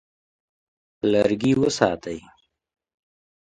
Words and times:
لرګي 1.11 1.53
وساتئ. 1.61 2.19